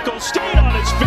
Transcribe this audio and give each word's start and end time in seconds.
tackle, 0.00 0.20
stayed 0.20 0.56
on 0.56 0.74
his 0.74 0.90
feet. 0.92 1.06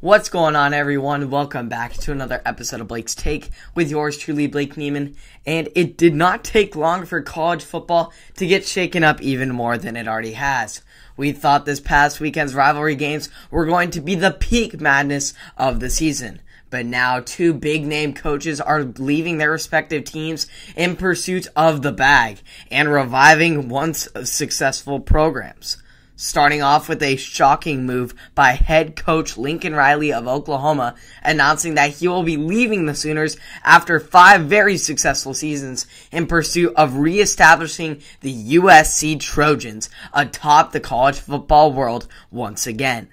What's 0.00 0.28
going 0.30 0.56
on, 0.56 0.72
everyone? 0.72 1.30
Welcome 1.30 1.68
back 1.68 1.92
to 1.94 2.12
another 2.12 2.40
episode 2.46 2.80
of 2.80 2.88
Blake's 2.88 3.14
Take 3.14 3.50
with 3.74 3.90
yours 3.90 4.16
truly, 4.16 4.46
Blake 4.46 4.74
Neiman. 4.74 5.14
And 5.44 5.68
it 5.74 5.98
did 5.98 6.14
not 6.14 6.42
take 6.42 6.74
long 6.74 7.04
for 7.04 7.20
college 7.20 7.62
football 7.62 8.12
to 8.36 8.46
get 8.46 8.66
shaken 8.66 9.04
up 9.04 9.20
even 9.20 9.50
more 9.50 9.76
than 9.76 9.96
it 9.96 10.08
already 10.08 10.32
has. 10.32 10.80
We 11.16 11.32
thought 11.32 11.66
this 11.66 11.80
past 11.80 12.18
weekend's 12.18 12.54
rivalry 12.54 12.94
games 12.94 13.28
were 13.50 13.66
going 13.66 13.90
to 13.90 14.00
be 14.00 14.14
the 14.14 14.30
peak 14.30 14.80
madness 14.80 15.34
of 15.58 15.80
the 15.80 15.90
season. 15.90 16.40
But 16.70 16.86
now 16.86 17.20
two 17.20 17.52
big 17.52 17.84
name 17.84 18.14
coaches 18.14 18.60
are 18.60 18.84
leaving 18.84 19.38
their 19.38 19.50
respective 19.50 20.04
teams 20.04 20.46
in 20.76 20.96
pursuit 20.96 21.48
of 21.54 21.82
the 21.82 21.92
bag 21.92 22.38
and 22.70 22.90
reviving 22.90 23.68
once 23.68 24.08
successful 24.24 25.00
programs 25.00 25.76
starting 26.20 26.60
off 26.60 26.86
with 26.86 27.02
a 27.02 27.16
shocking 27.16 27.86
move 27.86 28.14
by 28.34 28.50
head 28.50 28.94
coach 28.94 29.38
Lincoln 29.38 29.74
Riley 29.74 30.12
of 30.12 30.28
Oklahoma, 30.28 30.94
announcing 31.24 31.74
that 31.74 31.92
he 31.92 32.08
will 32.08 32.22
be 32.22 32.36
leaving 32.36 32.84
the 32.84 32.94
Sooners 32.94 33.38
after 33.64 33.98
five 33.98 34.42
very 34.42 34.76
successful 34.76 35.32
seasons 35.32 35.86
in 36.12 36.26
pursuit 36.26 36.74
of 36.76 36.98
reestablishing 36.98 38.02
the 38.20 38.56
USC 38.56 39.18
Trojans 39.18 39.88
atop 40.12 40.72
the 40.72 40.80
college 40.80 41.18
football 41.18 41.72
world 41.72 42.06
once 42.30 42.66
again. 42.66 43.08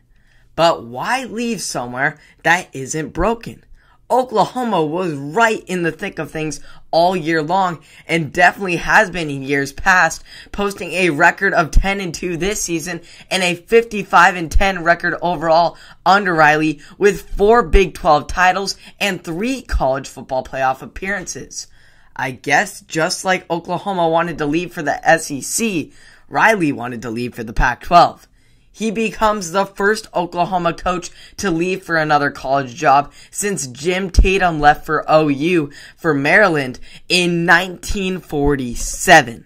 But 0.58 0.84
why 0.84 1.24
leave 1.26 1.62
somewhere 1.62 2.18
that 2.42 2.70
isn't 2.74 3.14
broken? 3.14 3.64
Oklahoma 4.10 4.84
was 4.84 5.14
right 5.14 5.64
in 5.68 5.84
the 5.84 5.92
thick 5.92 6.18
of 6.18 6.32
things 6.32 6.62
all 6.90 7.16
year 7.16 7.44
long 7.44 7.80
and 8.08 8.34
definitely 8.34 8.78
has 8.78 9.12
been 9.12 9.30
in 9.30 9.44
years 9.44 9.72
past, 9.72 10.24
posting 10.52 10.94
a 10.94 11.12
record 11.12 11.54
of 11.54 11.70
10 11.70 12.02
and 12.02 12.12
2 12.12 12.38
this 12.38 12.64
season 12.64 13.02
and 13.30 13.44
a 13.44 13.54
55 13.54 14.36
and 14.36 14.52
10 14.52 14.84
record 14.84 15.14
overall 15.22 15.78
under 16.08 16.34
Riley 16.34 16.80
with 16.98 17.30
four 17.30 17.62
Big 17.62 17.94
12 17.94 18.26
titles 18.26 18.78
and 19.00 19.24
three 19.24 19.62
college 19.62 20.08
football 20.08 20.44
playoff 20.44 20.82
appearances. 20.82 21.68
I 22.16 22.32
guess 22.32 22.82
just 22.82 23.24
like 23.24 23.48
Oklahoma 23.52 24.10
wanted 24.10 24.40
to 24.40 24.48
leave 24.48 24.74
for 24.74 24.82
the 24.82 25.20
SEC, 25.20 25.92
Riley 26.28 26.72
wanted 26.72 27.04
to 27.04 27.12
leave 27.12 27.36
for 27.36 27.44
the 27.44 27.54
Pac 27.54 27.82
12 27.82 28.28
he 28.78 28.92
becomes 28.92 29.52
the 29.52 29.66
first 29.66 30.08
Oklahoma 30.14 30.72
coach 30.72 31.10
to 31.36 31.50
leave 31.50 31.82
for 31.82 31.96
another 31.96 32.30
college 32.30 32.76
job 32.76 33.12
since 33.32 33.66
Jim 33.66 34.12
Tatum 34.12 34.60
left 34.60 34.86
for 34.86 35.04
OU 35.12 35.72
for 35.96 36.14
Maryland 36.14 36.80
in 37.10 37.48
1947. 37.48 39.46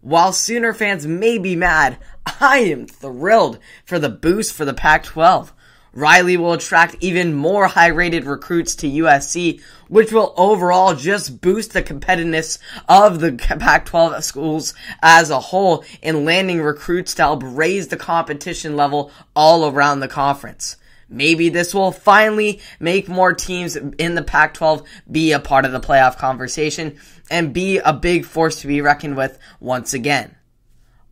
While 0.00 0.32
Sooner 0.32 0.74
fans 0.74 1.06
may 1.06 1.38
be 1.38 1.54
mad, 1.54 1.96
I 2.40 2.58
am 2.58 2.88
thrilled 2.88 3.60
for 3.84 4.00
the 4.00 4.08
boost 4.08 4.52
for 4.52 4.64
the 4.64 4.74
Pac 4.74 5.04
12. 5.04 5.52
Riley 5.94 6.38
will 6.38 6.54
attract 6.54 6.96
even 7.00 7.34
more 7.34 7.66
high 7.66 7.88
rated 7.88 8.24
recruits 8.24 8.74
to 8.76 8.88
USC, 8.88 9.60
which 9.88 10.10
will 10.10 10.32
overall 10.38 10.94
just 10.94 11.42
boost 11.42 11.72
the 11.72 11.82
competitiveness 11.82 12.58
of 12.88 13.20
the 13.20 13.32
Pac 13.32 13.84
12 13.84 14.24
schools 14.24 14.72
as 15.02 15.28
a 15.28 15.38
whole 15.38 15.84
in 16.00 16.24
landing 16.24 16.62
recruits 16.62 17.14
to 17.14 17.22
help 17.22 17.42
raise 17.44 17.88
the 17.88 17.98
competition 17.98 18.74
level 18.74 19.10
all 19.36 19.68
around 19.68 20.00
the 20.00 20.08
conference. 20.08 20.76
Maybe 21.10 21.50
this 21.50 21.74
will 21.74 21.92
finally 21.92 22.60
make 22.80 23.06
more 23.06 23.34
teams 23.34 23.76
in 23.76 24.14
the 24.14 24.22
Pac 24.22 24.54
12 24.54 24.82
be 25.10 25.32
a 25.32 25.38
part 25.38 25.66
of 25.66 25.72
the 25.72 25.80
playoff 25.80 26.16
conversation 26.16 26.96
and 27.30 27.52
be 27.52 27.78
a 27.78 27.92
big 27.92 28.24
force 28.24 28.62
to 28.62 28.66
be 28.66 28.80
reckoned 28.80 29.18
with 29.18 29.38
once 29.60 29.92
again. 29.92 30.36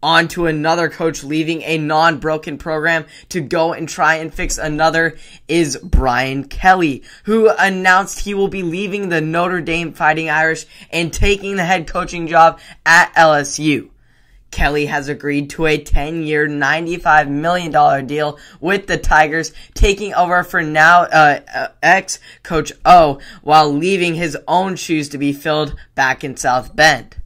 On 0.02 0.28
to 0.28 0.46
another 0.46 0.88
coach 0.88 1.22
leaving 1.22 1.62
a 1.62 1.76
non-broken 1.76 2.56
program 2.56 3.04
to 3.28 3.42
go 3.42 3.74
and 3.74 3.86
try 3.86 4.14
and 4.14 4.32
fix 4.32 4.56
another 4.56 5.18
is 5.46 5.76
Brian 5.82 6.44
Kelly, 6.44 7.02
who 7.24 7.50
announced 7.50 8.20
he 8.20 8.32
will 8.32 8.48
be 8.48 8.62
leaving 8.62 9.10
the 9.10 9.20
Notre 9.20 9.60
Dame 9.60 9.92
Fighting 9.92 10.30
Irish 10.30 10.64
and 10.90 11.12
taking 11.12 11.56
the 11.56 11.64
head 11.64 11.86
coaching 11.86 12.26
job 12.28 12.60
at 12.86 13.12
LSU. 13.14 13.90
Kelly 14.50 14.86
has 14.86 15.08
agreed 15.08 15.50
to 15.50 15.66
a 15.66 15.78
10 15.78 16.22
year, 16.22 16.48
$95 16.48 17.28
million 17.28 18.06
deal 18.06 18.38
with 18.60 18.86
the 18.86 18.96
Tigers, 18.96 19.52
taking 19.74 20.14
over 20.14 20.42
for 20.42 20.62
now 20.62 21.02
uh, 21.02 21.40
uh, 21.54 21.68
ex 21.82 22.18
coach 22.42 22.72
O 22.84 23.20
while 23.42 23.72
leaving 23.72 24.14
his 24.14 24.36
own 24.48 24.76
shoes 24.76 25.08
to 25.10 25.18
be 25.18 25.32
filled 25.32 25.76
back 25.94 26.24
in 26.24 26.36
South 26.36 26.74
Bend. 26.74 27.16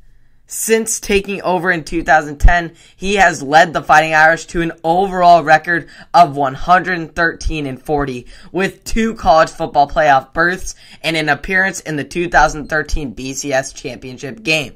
Since 0.47 1.01
taking 1.01 1.41
over 1.41 1.71
in 1.71 1.85
2010, 1.85 2.75
he 2.95 3.15
has 3.15 3.43
led 3.43 3.73
the 3.73 3.83
Fighting 3.83 4.15
Irish 4.15 4.45
to 4.47 4.61
an 4.61 4.73
overall 4.85 5.43
record 5.43 5.89
of 6.13 6.37
113 6.37 7.67
and 7.67 7.83
40 7.83 8.27
with 8.53 8.85
two 8.85 9.15
college 9.15 9.49
football 9.49 9.89
playoff 9.89 10.35
berths 10.35 10.75
and 11.03 11.17
an 11.17 11.31
appearance 11.31 11.81
in 11.81 11.97
the 11.97 12.05
2013 12.05 13.15
BCS 13.15 13.75
championship 13.75 14.43
game. 14.43 14.75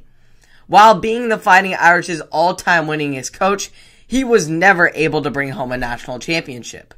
While 0.69 1.01
being 1.01 1.29
the 1.29 1.39
Fighting 1.39 1.75
Irish's 1.75 2.23
all-time 2.23 2.87
winningest 2.87 3.35
coach, 3.35 3.71
he 4.07 4.25
was 4.25 4.49
never 4.49 4.91
able 4.95 5.21
to 5.21 5.31
bring 5.31 5.51
home 5.51 5.73
a 5.73 5.77
national 5.77 6.19
championship. 6.19 6.95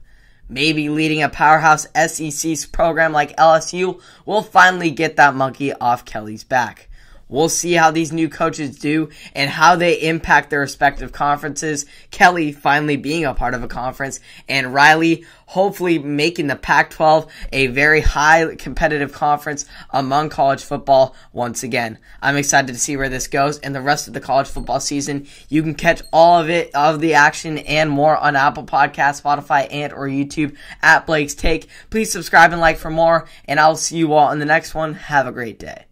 Maybe 0.49 0.89
leading 0.89 1.25
a 1.25 1.29
powerhouse 1.29 1.89
SEC 1.95 2.71
program 2.71 3.13
like 3.13 3.37
LSU 3.37 4.01
will 4.25 4.43
finally 4.43 4.93
get 4.93 5.17
that 5.17 5.35
monkey 5.35 5.73
off 5.73 6.05
Kelly's 6.05 6.45
back. 6.45 6.89
We'll 7.31 7.49
see 7.49 7.73
how 7.73 7.93
these 7.93 8.13
new 8.13 8.29
coaches 8.29 8.79
do 8.79 9.09
and 9.35 9.49
how 9.49 9.77
they 9.77 10.03
impact 10.03 10.51
their 10.51 10.61
respective 10.61 11.13
conferences. 11.13 11.87
Kelly 12.11 12.53
finally 12.53 12.97
being 12.97 13.25
a 13.25 13.35
part 13.35 13.55
of 13.55 13.63
a 13.63 13.69
conference 13.69 14.21
and 14.49 14.75
Riley 14.75 15.25
hopefully 15.51 15.99
making 15.99 16.47
the 16.47 16.55
Pac 16.55 16.91
12 16.91 17.31
a 17.53 17.67
very 17.69 18.01
high 18.01 18.55
competitive 18.55 19.13
conference 19.13 19.67
among 19.91 20.29
college 20.29 20.63
football 20.63 21.17
once 21.33 21.65
again. 21.65 21.99
I'm 22.23 22.37
excited 22.37 22.73
to 22.73 22.79
see 22.79 22.97
where 22.97 23.09
this 23.09 23.27
goes 23.27 23.59
and 23.59 23.75
the 23.75 23.81
rest 23.81 24.07
of 24.07 24.15
the 24.15 24.21
college 24.21 24.47
football 24.47 24.79
season. 24.79 25.27
You 25.49 25.63
can 25.63 25.75
catch 25.75 26.03
all 26.13 26.41
of 26.41 26.51
it, 26.51 26.73
of 26.75 27.01
the 27.01 27.15
action 27.15 27.59
and 27.59 27.91
more 27.91 28.17
on 28.17 28.37
Apple 28.37 28.65
Podcasts, 28.65 29.23
Spotify, 29.23 29.67
and 29.73 29.93
or 29.93 30.07
YouTube 30.07 30.57
at 30.83 31.07
Blake's 31.07 31.35
Take. 31.35 31.69
Please 31.91 32.13
subscribe 32.13 32.53
and 32.53 32.61
like 32.61 32.79
for 32.79 32.91
more 32.91 33.29
and 33.47 33.59
I'll 33.59 33.77
see 33.77 33.97
you 33.97 34.13
all 34.13 34.31
in 34.31 34.39
the 34.39 34.45
next 34.47 34.75
one. 34.75 34.95
Have 34.95 35.27
a 35.27 35.33
great 35.33 35.59
day. 35.59 35.90